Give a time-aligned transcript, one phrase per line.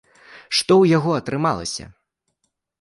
[0.55, 1.85] Што ў яго атрымалася?